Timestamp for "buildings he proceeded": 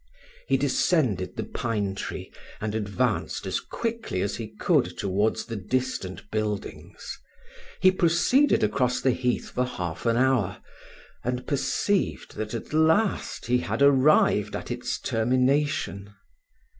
6.31-8.63